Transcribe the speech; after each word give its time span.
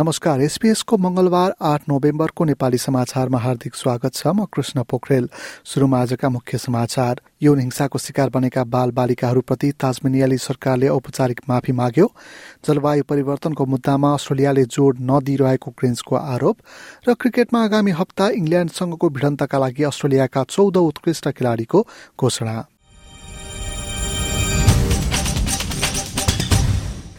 नमस्कार 0.00 0.40
एसपीएसको 0.40 0.96
मंगलबार 0.96 1.54
आठ 1.62 1.82
नोभेम्बरको 1.88 2.44
नेपाली 2.44 2.78
समाचारमा 2.78 3.38
हार्दिक 3.38 3.74
स्वागत 3.74 4.14
छ। 4.14 4.26
म 4.26 4.44
कृष्ण 4.44 4.82
पोखरेल। 4.82 5.28
सुरुमा 5.64 6.00
आजका 6.00 6.28
मुख्य 6.28 6.58
समाचार। 6.58 7.20
यौन 7.42 7.60
हिंसाको 7.60 7.98
शिकार 7.98 8.28
बनेका 8.28 8.64
बाल 8.66 8.90
बालिकाहरूप्रति 8.90 9.72
ताजमेनियाली 9.72 10.38
सरकारले 10.38 10.88
औपचारिक 10.88 11.40
माफी 11.48 11.72
माग्यो। 11.72 12.12
जलवायु 12.68 13.04
परिवर्तनको 13.08 13.66
मुद्दामा 13.66 14.12
अस्ट्रेलियाले 14.12 14.64
जोड 14.68 15.00
नदिइरहेको 15.00 15.70
ग्रेन्सको 15.70 16.16
आरोप 16.16 16.56
र 17.08 17.14
क्रिकेटमा 17.14 17.64
आगामी 17.64 17.90
हप्ता 17.96 18.28
इङ्ल्याण्डसँगको 18.36 19.08
भिडन्तका 19.08 19.58
लागि 19.58 19.82
अस्ट्रेलियाका 19.82 20.44
चौध 20.44 20.76
उत्कृष्ट 20.76 21.28
खेलाडीको 21.30 21.86
घोषणा। 22.20 22.56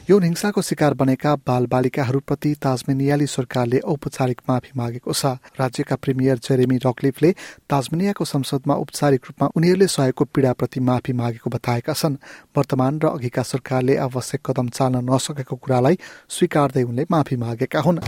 यौन 0.09 0.23
हिंसाको 0.23 0.61
शिकार 0.61 0.93
बनेका 0.93 1.34
बाल 1.47 1.66
बालिकाहरूप्रति 1.71 2.53
ताजमेनियाली 2.63 3.25
सरकारले 3.27 3.79
औपचारिक 3.93 4.41
माफी 4.49 4.71
मागेको 4.77 5.13
छ 5.13 5.31
राज्यका 5.59 5.95
प्रिमियर 6.03 6.38
जेरेमी 6.45 6.77
रकलिफले 6.85 7.31
ताजमेनियाको 7.69 8.25
संसदमा 8.25 8.75
औपचारिक 8.83 9.25
रूपमा 9.28 9.50
उनीहरूले 9.58 9.88
सहेको 9.88 10.25
पीड़ाप्रति 10.35 10.80
माफी 10.89 11.13
मागेको 11.13 11.50
बताएका 11.55 11.94
छन् 11.94 12.16
वर्तमान 12.58 13.00
र 13.03 13.08
अघिका 13.09 13.44
सरकारले 13.44 13.97
आवश्यक 14.05 14.41
कदम 14.47 14.69
चाल्न 14.80 15.03
नसकेको 15.11 15.55
कुरालाई 15.59 16.00
स्वीकार्दै 16.30 16.83
उनले 16.83 17.05
माफी 17.11 17.35
मागेका 17.44 17.80
हुन्. 17.81 18.00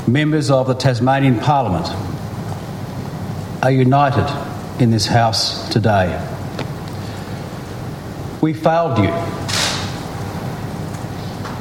We 8.41 8.53
failed 8.55 8.97
you. 8.99 9.48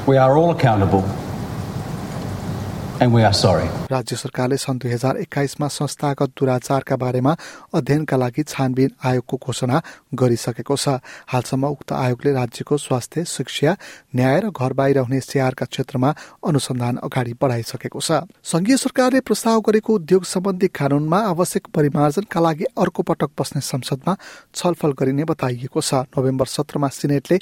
We 0.09 0.17
are 0.17 0.39
all 0.39 0.53
accountable 0.53 1.03
and 2.99 3.13
we 3.13 3.25
are 3.25 3.35
sorry. 3.35 3.69
राज्य 3.91 4.17
सरकारले 4.17 4.57
सन् 4.57 4.79
दुई 4.79 4.91
हजार 4.93 5.17
एक्काइसमा 5.19 5.69
संस्थागत 5.71 6.31
दुराचारका 6.39 6.97
बारेमा 6.97 7.33
अध्ययनका 7.75 8.17
लागि 8.17 8.43
छानबिन 8.45 8.91
आयोगको 9.01 9.37
घोषणा 9.39 9.81
गरिसकेको 10.15 10.77
छ। 10.77 11.01
हालसम्म 11.27 11.65
उक्त 11.67 11.93
आयोगले 11.95 12.33
राज्यको 12.33 12.77
स्वास्थ्य 12.79 13.25
शिक्षा 13.27 13.73
न्याय 14.17 14.41
र 14.41 14.51
घर 14.51 14.73
बाहिर 14.73 14.99
हुने 15.01 15.21
स्याहारका 15.21 15.67
क्षेत्रमा 15.67 16.11
अनुसन्धान 16.45 16.97
अगाडि 17.01 17.33
बढाइसकेको 17.41 18.01
छ। 18.01 18.29
संघीय 18.45 18.77
सरकारले 18.77 19.21
प्रस्ताव 19.25 19.61
गरेको 19.65 19.95
उद्योग 19.95 20.25
सम्बन्धी 20.27 20.69
कानूनमा 20.71 21.19
आवश्यक 21.33 21.73
परिमार्जनका 21.73 22.41
लागि 22.41 22.65
अर्को 22.77 23.03
पटक 23.03 23.31
बस्ने 23.39 23.61
संसदमा 23.63 24.17
छलफल 24.55 24.93
गरिने 25.01 25.25
बताइएको 25.25 25.81
छ। 25.81 26.05
नोभेम्बर 26.13 26.47
सत्रमा 26.47 26.89
सिनेटले 26.91 27.37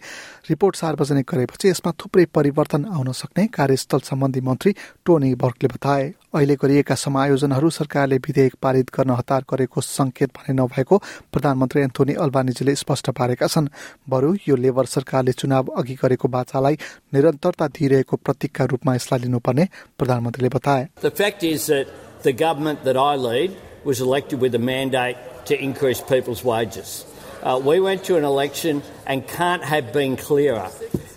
रिपोर्ट 0.46 0.76
सार्वजनिक 0.76 1.26
गरेपछि 1.26 1.68
यसमा 1.68 1.92
थुप्रै 1.98 2.24
परिवर्तन 2.30 2.84
आउन 2.86 3.12
सक्ने 3.12 3.46
कार्यस्थल 3.50 4.00
सम्बन्धी 4.06 4.40
मन्त्री 4.40 4.74
टोनी 5.04 5.34
बर्कले 5.34 5.68
बताए। 5.74 6.14
अहिले 6.36 6.54
गरिएका 6.62 6.94
समायोजनहरू 6.94 7.68
सरकारले 7.70 8.16
विधेयक 8.26 8.54
पारित 8.62 8.90
गर्न 8.96 9.10
हतार 9.18 9.44
गरेको 9.50 9.80
संकेत 9.80 10.30
भने 10.36 10.52
नभएको 10.60 10.96
प्रधानमन्त्री 11.32 11.82
एन्थोनी 11.82 12.14
अल्बानिजीले 12.24 12.74
स्पष्ट 12.82 13.10
पारेका 13.18 13.46
छन् 13.54 13.68
बरु 14.12 14.34
यो 14.48 14.56
लेबर 14.64 14.86
सरकारले 14.94 15.32
चुनाव 15.40 15.72
अघि 15.80 15.94
गरेको 16.02 16.28
बाचालाई 16.36 16.76
निरन्तरता 17.14 17.66
दिइरहेको 17.78 18.16
प्रतीकका 18.26 18.64
रूपमा 18.72 18.94
यसलाई 18.94 19.20
लिनुपर्ने 19.24 19.68
प्रधानमन्त्रीले 19.98 20.50
बताए 20.56 20.88
The 21.00 21.14
fact 21.22 21.42
is 21.42 21.66
that 21.72 21.94
the 22.22 22.34
government 22.44 22.84
that 22.84 22.96
I 22.96 23.14
lead 23.16 23.56
was 23.84 24.00
elected 24.00 24.40
with 24.40 24.54
a 24.54 24.62
mandate 24.72 25.16
to 25.46 25.58
increase 25.68 26.00
people's 26.00 26.42
wages. 26.44 27.06
Uh, 27.42 27.60
we 27.70 27.78
went 27.80 28.04
to 28.04 28.16
an 28.16 28.24
election 28.24 28.82
and 29.06 29.26
can't 29.28 29.64
have 29.64 29.92
been 29.92 30.16
clearer. 30.16 30.68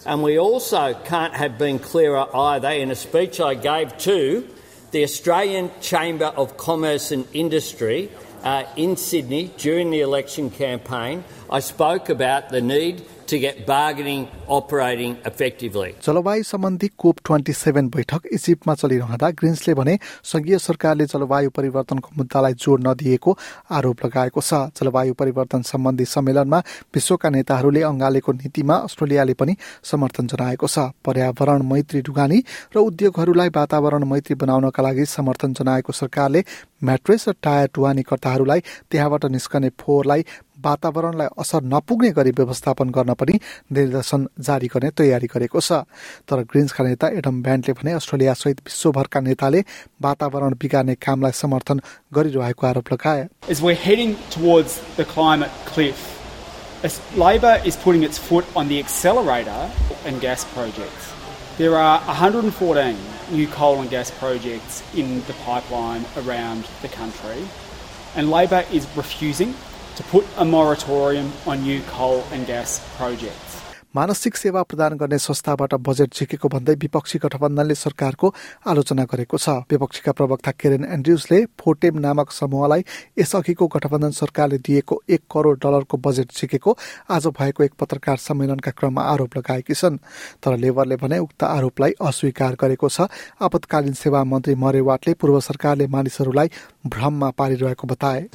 And 0.06 0.24
we 0.24 0.38
also 0.38 0.94
can't 1.06 1.34
have 1.34 1.58
been 1.58 1.80
clearer 1.80 2.26
either 2.34 2.70
in 2.70 2.92
a 2.92 2.96
speech 2.96 3.40
I 3.42 3.54
gave 3.56 3.98
to 4.06 4.48
the 4.92 5.04
Australian 5.04 5.72
Chamber 5.82 6.26
of 6.26 6.58
Commerce 6.58 7.12
and 7.12 7.28
Industry 7.34 8.10
uh, 8.44 8.64
in 8.76 8.98
Sydney 8.98 9.52
during 9.58 9.92
the 9.92 10.02
election 10.02 10.50
campaign. 10.50 11.24
I 11.50 11.60
spoke 11.60 12.10
about 12.10 12.50
the 12.50 12.62
need 12.62 13.06
to 13.30 13.38
get 13.40 13.66
bargaining 13.68 14.22
operating 14.50 15.14
effectively. 15.24 15.90
जलवायु 16.04 16.44
सम्बन्धी 16.44 16.88
कोप 16.98 17.18
twenty 17.26 17.54
seven 17.56 17.90
बैठक 17.90 18.22
इजिप्टमा 18.34 18.74
चलिरहँदा 18.76 19.30
ग्रिन्सले 19.40 19.74
भने 19.76 19.98
संघीय 20.26 20.58
सरकारले 20.60 21.06
जलवायु 21.06 21.50
परिवर्तनको 21.58 22.10
मुद्दालाई 22.18 22.54
जोड 22.56 22.88
नदिएको 22.88 23.38
आरोप 23.72 24.06
लगाएको 24.06 24.42
छ 24.42 24.62
जलवायु 24.76 25.14
परिवर्तन 25.14 25.62
सम्बन्धी 25.64 26.06
सम्मेलनमा 26.08 26.60
विश्वका 26.96 27.30
नेताहरूले 27.30 27.82
अङ्गालेको 27.84 28.32
नीतिमा 28.34 28.76
अस्ट्रेलियाले 28.88 29.34
पनि 29.36 29.56
समर्थन 29.84 30.28
जनाएको 30.34 30.68
छ 30.68 30.90
पर्यावरण 31.06 31.68
मैत्री 31.72 32.02
ढुगानी 32.02 32.44
र 32.76 32.78
उद्योगहरूलाई 32.82 33.56
वातावरण 33.56 34.10
मैत्री 34.14 34.36
बनाउनका 34.42 34.84
लागि 34.84 35.06
समर्थन 35.08 35.54
जनाएको 35.54 35.94
सरकारले 35.94 36.44
म्याट्रेस 36.84 37.30
र 37.30 37.34
टायर 37.44 37.70
ढुवानीकर्ताहरूलाई 37.76 38.60
त्यहाँबाट 38.92 39.26
निस्कने 39.30 39.70
फोहोरलाई 39.80 40.24
वातावरणलाई 40.64 41.28
असर 41.42 41.64
नपुग्ने 41.74 42.10
गरी 42.18 42.32
व्यवस्थापन 42.38 42.90
गर्न 42.96 43.14
पनि 43.20 43.38
निर्देशन 43.78 44.26
जारी 44.48 44.68
गर्ने 44.74 44.90
तयारी 45.00 45.28
गरेको 45.34 45.60
छ 45.60 45.80
तर 46.30 46.44
ग्रिन्सका 46.52 46.84
नेता 46.84 47.08
एडम 47.20 47.42
ब्यान्डले 47.48 47.74
भने 47.82 47.92
अस्ट्रेलिया 48.00 48.34
सहित 48.44 48.62
विश्वभरका 48.68 49.20
नेताले 49.28 49.62
वातावरण 50.08 50.54
बिगार्ने 50.62 50.96
कामलाई 51.08 51.32
समर्थन 51.42 51.82
गरिरहेको 52.16 52.68
आरोप 52.68 52.94
लगाए 52.94 53.28
As 53.50 53.62
we're 53.62 53.82
heading 53.84 54.16
towards 54.36 54.80
the 54.98 55.06
climate 55.06 55.52
cliff, 55.66 56.02
as 56.84 57.00
Labor 57.18 57.56
is 57.66 57.78
putting 57.86 58.04
its 58.04 58.18
foot 58.18 58.46
on 58.56 58.68
the 58.68 58.80
accelerator 58.80 59.62
in 60.06 60.20
gas 60.20 60.46
projects. 60.54 61.14
There 61.58 61.76
are 61.78 62.00
114 62.02 62.96
new 63.32 63.48
coal 63.48 63.82
and 63.82 63.90
gas 63.90 64.12
projects 64.12 64.82
in 64.96 65.10
the 65.28 65.34
pipeline 65.46 66.06
around 66.22 66.70
the 66.82 66.88
country, 66.90 67.42
and 68.16 68.32
Labor 68.32 68.64
is 68.72 68.88
refusing 68.96 69.54
to 70.00 70.04
put 70.06 70.26
a 70.38 70.46
moratorium 70.46 71.30
on 71.46 71.62
new 71.62 71.82
coal 71.82 72.24
and 72.32 72.48
gas 72.48 72.80
projects. 72.96 73.69
मानसिक 73.96 74.36
सेवा 74.38 74.62
प्रदान 74.64 74.94
गर्ने 74.98 75.18
संस्थाबाट 75.18 75.74
budget 75.82 76.14
झिकेको 76.14 76.48
भन्दै 76.48 76.74
विपक्षी 76.78 77.18
गठबन्धनले 77.20 77.76
सरकारको 77.76 78.28
आलोचना 78.62 79.04
गरेको 79.04 79.38
छ। 79.38 79.66
विपक्षीका 79.66 80.12
प्रवक्ता 80.14 80.52
केरेन 80.54 80.86
एन्ड्रुजले 80.86 81.40
फोटेम 81.58 81.98
नामक 81.98 82.30
समूहलाई 82.30 82.86
यसअघिको 83.18 83.66
गठबन्धन 83.66 84.12
सरकारले 84.14 84.58
दिएको 84.62 85.02
एक 85.10 85.22
करोड 85.26 85.58
डलरको 85.58 85.98
बजेट 85.98 86.30
झिकेको 86.30 86.78
आज 87.10 87.28
भएको 87.34 87.64
एक 87.64 87.74
पत्रकार 87.82 88.18
सम्मेलनका 88.20 88.72
क्रममा 88.78 89.02
आरोप 89.10 89.38
लगाएकी 89.38 89.74
छन्। 89.74 89.98
तर 90.38 90.58
लेबरले 90.62 90.96
भने 91.02 91.18
उक्त 91.26 91.44
आरोपलाई 91.50 91.98
अस्वीकार 91.98 92.62
गरेको 92.62 92.90
छ। 92.90 93.10
आपतकालीन 93.42 93.94
सेवा 93.98 94.24
मन्त्री 94.24 94.54
मरेवाटले 94.54 95.14
पूर्व 95.18 95.40
सरकारले 95.42 95.88
मानिसहरूलाई 95.90 96.50
भ्रममा 96.86 97.30
पारिरहेको 97.34 97.88
बताए। 97.90 98.30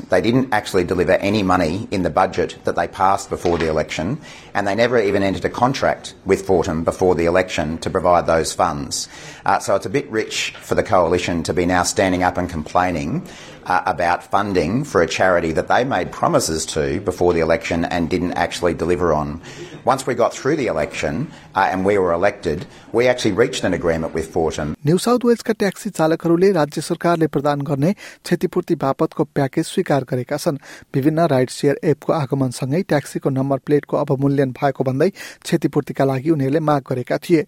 a 5.45 5.51
contract 5.51 6.15
with 6.25 6.47
Fortum 6.47 6.85
before 6.85 7.15
the 7.15 7.27
election 7.27 7.79
to 7.79 7.91
provide 7.91 8.27
those 8.27 8.53
funds. 8.53 9.09
Uh, 9.45 9.59
so 9.59 9.75
it's 9.75 9.87
a 9.87 9.91
bit 9.91 10.11
rich 10.11 10.55
for 10.61 10.75
the 10.75 10.83
Coalition 10.83 11.43
to 11.43 11.55
be 11.55 11.67
now 11.67 11.83
standing 11.83 12.23
up 12.23 12.39
and 12.39 12.49
complaining 12.49 13.27
uh, 13.67 13.83
about 13.87 14.25
funding 14.25 14.85
for 14.85 15.03
a 15.03 15.07
charity 15.07 15.53
that 15.53 15.69
they 15.69 15.85
made 15.85 16.13
promises 16.13 16.67
to 16.67 17.01
before 17.01 17.33
the 17.33 17.41
election 17.41 17.85
and 17.85 18.09
didn't 18.09 18.33
actually 18.33 18.75
deliver 18.75 19.13
on. 19.13 19.41
Once 19.85 20.07
we 20.07 20.15
got 20.15 20.33
through 20.33 20.57
the 20.57 20.67
election 20.67 21.31
uh, 21.55 21.69
and 21.71 21.85
we 21.85 21.99
were 21.99 22.13
elected, 22.13 22.67
we 22.93 23.07
actually 23.07 23.33
reached 23.33 23.65
an 23.65 23.75
agreement 23.75 24.15
with 24.15 24.33
Fortum. 24.33 24.75
New 24.87 24.99
South 24.99 25.25
वेल्सका 25.25 25.53
taxi 25.59 25.91
चालकहरूले 25.91 26.51
राज्य 26.53 26.81
सरकारले 26.81 27.27
प्रदान 27.27 27.61
गर्ने 27.69 27.93
क्षतिपूर्ति 27.93 28.75
बापतको 28.75 29.25
package 29.25 29.65
स्वीकार 29.67 30.05
गरेका 30.11 30.37
छन्। 30.37 30.59
विभिन्न 30.95 31.27
राइड 31.33 31.51
शेयर 31.51 31.81
एपको 31.85 32.13
आगमनसँगै 32.13 32.83
ट्याक्सीको 32.83 33.31
नम्बर 33.31 33.59
प्लेटको 33.67 33.97
अवमूल्यन 33.97 34.51
भएको 34.61 34.85
भन्दै 34.85 35.09
क्षतिपूर्तिका 35.11 36.05
लागि 36.05 36.31
उनीहरूले 36.31 36.61
माग 36.61 36.83
गरेका 36.91 37.19
थिए। 37.19 37.43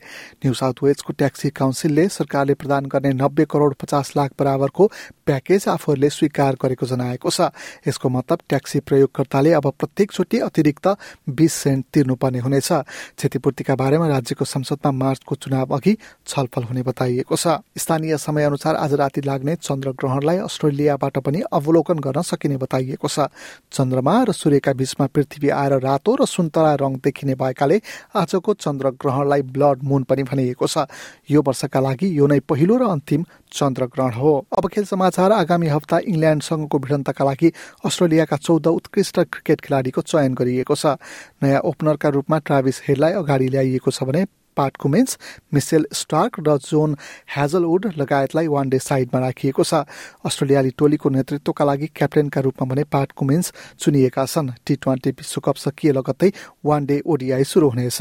न्यू 0.44 0.54
साउथ 0.60 0.82
वेल्सको 0.82 1.12
ट्याक्सी 1.12 1.50
काउन्सिलले 1.60 2.08
सरकारले 2.18 2.54
प्रदान 2.54 2.86
गर्ने 2.92 3.12
नब्बे 3.22 3.44
करोड 3.50 3.74
पचास 3.82 4.12
लाख 4.16 4.30
बराबरको 4.38 4.90
प्याकेज 5.26 5.68
आफूहरूले 5.68 6.05
स्वीकार 6.08 6.56
गरेको 6.56 6.86
जनाएको 6.86 7.30
छ। 7.30 7.50
यसको 7.86 8.08
मतलब 8.08 8.38
ट्याक्सी 8.48 8.80
प्रयोगकर्ताले 8.80 9.52
अब 9.52 9.66
प्रत्येक 9.78 10.12
चोटि 10.12 10.38
अतिरिक्त 10.40 10.86
बीस 11.28 11.52
सेन्ट 11.54 11.84
तिर्नुपर्ने 11.92 12.38
हुनेछ। 12.38 12.68
क्षतिपूर्तिका 13.16 13.74
बारेमा 13.74 14.06
राज्यको 14.08 14.44
संसदमा 14.44 14.90
मार्चको 14.92 15.34
चुनाव 15.36 15.74
अघि 15.76 15.96
छलफल 16.26 16.62
हुने 16.64 16.82
बताइएको 16.82 17.36
छ। 17.36 17.60
स्थानीय 17.76 18.16
समय 18.16 18.44
अनुसार 18.44 18.76
आज 18.76 18.94
राति 18.94 19.20
लाग्ने 19.20 19.56
चन्द्र 19.56 19.90
ग्रहणलाई 19.92 20.38
अस्ट्रेलियाबाट 20.46 21.18
पनि 21.18 21.40
अवलोकन 21.52 21.98
गर्न 21.98 22.22
सकिने 22.22 22.56
बताइएको 22.56 23.08
छ। 23.08 23.28
चन्द्रमा 23.72 24.14
र 24.22 24.32
सूर्यका 24.32 24.72
बीचमा 24.72 25.06
पृथ्वी 25.06 25.48
आएर 25.50 25.72
रातो 25.80 26.14
र 26.14 26.24
सुन्तला 26.26 26.74
रङ 26.76 26.96
देखिने 27.04 27.34
भएकाले 27.34 27.80
आजको 28.16 28.54
चन्द्र 28.56 28.90
ग्रहणलाई 28.96 29.42
ब्लड 29.42 29.82
मुन 29.82 30.02
पनि 30.04 30.22
भनिएको 30.22 30.66
छ। 30.66 30.86
यो 31.30 31.42
वर्षका 31.42 31.80
लागि 31.80 32.08
यो 32.18 32.26
नै 32.26 32.40
पहिलो 32.40 32.76
र 32.76 32.84
अन्तिम 32.88 33.24
चन्द्रग्रहण 33.56 34.12
हो। 34.12 34.32
अब 34.52 34.68
खेल 34.68 34.84
समाचार 34.84 35.32
आगामी 35.32 35.68
हप्ता 35.68 35.98
इङ्ल्यान्डसँगको 36.06 36.78
भिडन्तका 36.78 37.24
लागि 37.24 37.52
अस्ट्रेलियाका 37.84 38.36
चौध 38.36 38.66
उत्कृष्ट 38.68 39.20
क्रिकेट 39.20 39.60
खेलाडीको 39.60 40.00
चयन 40.04 40.34
गरिएको 40.34 40.74
छ। 40.74 40.96
नयाँ 41.42 41.60
ओपनरका 41.64 42.08
रूपमा 42.08 42.38
ट्राभिस 42.46 42.82
हेडलाई 42.88 43.12
अगाडि 43.16 43.48
ल्याइएको 43.48 43.90
छ 43.90 44.04
भने 44.04 44.24
पाट 44.56 44.76
कुमेन्स 44.76 45.18
मिसेल 45.54 45.86
स्टार्क 45.92 46.40
र 46.40 46.56
जोन 46.60 46.96
ह्याजलवुड 47.28 47.86
लगायतलाई 47.98 48.46
वान 48.48 48.68
डे 48.68 48.78
साइडमा 48.80 49.20
राखिएको 49.20 49.62
छ। 49.62 49.84
अस्ट्रेलियाली 50.24 50.70
टोलीको 50.78 51.08
नेतृत्वका 51.10 51.64
लागि 51.64 51.86
क्याप्टेनका 51.96 52.40
रूपमा 52.40 52.66
भने 52.66 52.84
पाट 52.86 53.12
कुमेन्स 53.12 53.52
चुनिएका 53.80 54.24
छन्। 54.26 54.50
टी 54.66 54.74
ट्वेन्टी 54.76 55.10
विश्वकप 55.12 55.56
सकिए 55.56 55.92
लगत्तै 55.92 56.30
वान 56.64 56.86
डे 56.86 57.00
ओडिआई 57.06 57.44
सुरु 57.44 57.68
हुनेछ। 57.70 58.00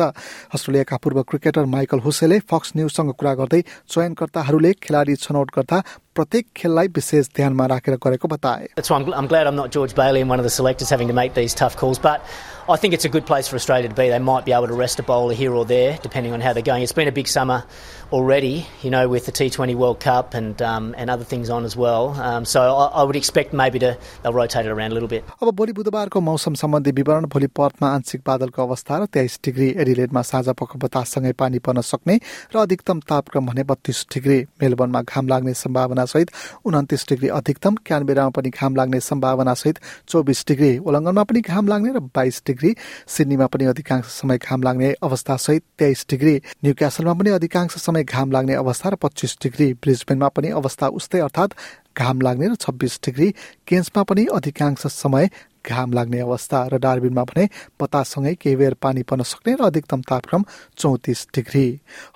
अस्ट्रेलियाका 0.56 0.98
पूर्व 0.98 1.22
क्रिकेटर 1.24 1.66
माइकल 1.66 2.00
हुसेले 2.00 2.40
फक्स 2.50 2.72
न्युजसँग 2.76 3.12
कुरा 3.14 3.34
गर्दै 3.36 3.62
चयनकर्ताहरूले 3.90 4.74
खेलाडी 4.82 5.16
छनौट 5.18 5.52
गर्दा 5.56 5.84
प्रत्येक 6.16 6.48
खेललाई 6.56 6.88
विशेष 6.96 7.30
ध्यानमा 7.36 7.66
राखेर 7.68 7.96
गरेको 8.06 8.28
बताए 8.28 8.68
I'm, 8.78 9.28
glad 9.28 9.48
I'm 9.48 9.56
not 9.56 9.72
George 9.72 9.96
Bailey 9.96 10.22
and 10.22 10.30
one 10.30 10.40
of 10.40 10.46
the 10.46 10.56
selectors 10.58 10.90
having 10.90 11.08
to 11.10 11.14
make 11.14 11.34
these 11.34 11.54
tough 11.54 11.76
calls. 11.76 12.00
But 12.00 12.22
I 12.68 12.78
think 12.78 12.96
it's 12.96 13.06
a 13.06 13.10
good 13.10 13.26
place 13.28 13.48
for 13.48 13.58
Australia 13.58 13.90
to 13.90 13.94
be. 13.94 14.10
They 14.10 14.18
might 14.18 14.44
be 14.46 14.52
able 14.52 14.68
to 14.68 14.74
rest 14.74 15.00
a 15.00 15.04
bowler 15.04 15.36
here 15.36 15.54
or 15.54 15.66
there, 15.66 16.00
depending 16.02 16.34
on 16.34 16.42
how 16.42 16.54
they're 16.54 16.64
going. 16.64 16.82
It's 16.82 16.94
been 17.00 17.08
a 17.08 17.12
big 17.12 17.28
summer 17.28 17.64
already, 18.12 18.66
you 18.82 18.90
know, 18.90 19.08
with 19.08 19.28
the 19.28 19.32
T20 19.32 19.76
World 19.76 20.00
Cup 20.00 20.34
and 20.34 20.62
um, 20.62 20.96
and 20.98 21.10
other 21.10 21.24
things 21.24 21.52
on 21.52 21.64
as 21.64 21.76
well. 21.78 22.10
Um, 22.30 22.46
so 22.46 22.64
I, 22.76 22.86
I 23.02 23.04
would 23.04 23.16
expect 23.16 23.54
maybe 23.54 23.78
to 23.80 23.98
they'll 24.24 24.34
rotate 24.34 24.66
it 24.66 24.70
around 24.70 24.92
a 24.92 24.96
little 24.96 25.10
bit. 25.10 25.24
अब 25.42 25.54
भोलि 25.56 25.74
बुधबारको 25.74 26.22
मौसम 26.22 26.54
सम्बन्धी 26.62 26.92
विवरण 27.02 27.26
भोलि 27.36 27.48
पर्थमा 27.60 27.90
आंशिक 27.96 28.22
बादलको 28.26 28.64
अवस्था 28.64 28.98
र 28.98 29.06
तेइस 29.14 29.40
डिग्री 29.46 29.70
एडिलेडमा 29.86 30.22
साझा 30.32 30.54
पख 30.64 30.76
बताससँगै 30.86 31.32
पानी 31.44 31.60
पर्न 31.70 31.82
सक्ने 31.92 32.20
र 32.56 32.60
अधिकतम 32.66 33.00
तापक्रम 33.10 33.46
भने 33.52 33.64
बत्तीस 33.74 34.06
डिग्री 34.14 34.40
मेलबर्नमा 34.64 35.02
घाम 35.02 35.28
लाग्ने 35.28 35.54
सम्भावना 35.62 36.05
सहित 36.06 36.32
उन्तिस 36.66 37.06
डिग्री 37.10 37.28
अधिकतम 37.30 37.76
क्यानबेरामा 37.86 38.30
पनि 38.30 38.50
घाम 38.52 38.76
लाग्ने 38.76 39.00
सम्भावना 39.02 39.54
सहित 39.54 39.80
चौबिस 40.08 40.44
डिग्री 40.48 40.78
उल्लङ्घनमा 40.80 41.24
पनि 41.24 41.42
घाम 41.42 41.68
लाग्ने 41.68 41.94
र 41.94 42.00
बाइस 42.16 42.42
डिग्री 42.48 42.76
सिडनीमा 43.08 43.48
पनि 43.48 43.66
अधिकांश 43.66 44.06
समय 44.12 44.38
घाम 44.40 44.64
लाग्ने 44.64 44.94
अवस्था 45.04 45.36
सहित 45.38 45.64
तेइस 45.80 46.06
डिग्री 46.10 46.36
न्यू 46.64 46.74
क्यासलमा 46.74 47.14
पनि 47.14 47.30
अधिकांश 47.32 47.76
समय 47.80 48.04
घाम 48.04 48.32
लाग्ने 48.32 48.54
अवस्था 48.56 48.90
र 48.90 48.96
पच्चिस 48.96 49.38
डिग्री 49.44 49.74
ब्रिजबेनमा 49.82 50.28
पनि 50.30 50.50
अवस्था 50.62 50.88
उस्तै 51.00 51.20
अर्थात् 51.22 51.58
घाम 51.98 52.22
लाग्ने 52.22 52.48
र 52.48 52.56
छब्बिस 52.58 53.00
डिग्री 53.06 53.34
केन्समा 53.68 54.04
पनि 54.04 54.26
अधिकांश 54.34 54.88
समय 54.94 55.30
घाम 55.66 55.94
लाग्ने 55.94 56.20
अवस्था 56.20 56.60
र 56.68 56.78
डार्बिनमा 56.78 57.24
भने 57.24 57.48
बताससँगै 57.82 58.34
केही 58.36 58.56
बेर 58.56 58.74
पानी 58.78 59.04
पर्न 59.04 59.24
सक्ने 59.24 59.56
र 59.56 59.66
अधिकतम 59.66 60.02
तापक्रम 60.02 60.44
चौतिस 60.78 61.26
डिग्री। 61.36 61.68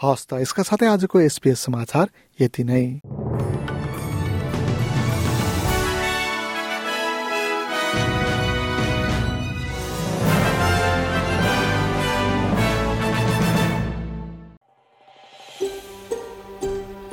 हस् 0.03 0.27
त 0.29 0.41
यसका 0.41 0.63
साथै 0.63 0.87
आजको 0.87 1.19
एसपिएस 1.19 1.65
समाचार 1.65 2.05
यति 2.39 2.63
नै। 2.63 3.58